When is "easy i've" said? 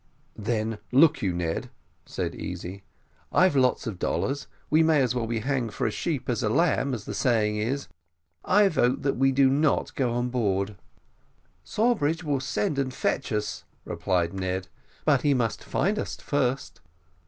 2.33-3.55